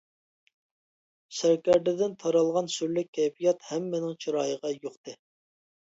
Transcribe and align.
سەركەردىدىن 1.41 2.17
تارالغان 2.25 2.71
سۈرلۈك 2.77 3.13
كەيپىيات 3.19 3.69
ھەممىنىڭ 3.73 4.19
چىرايىغا 4.27 4.77
يۇقتى. 4.79 5.19